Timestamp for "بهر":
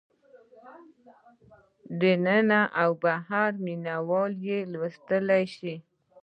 3.03-3.51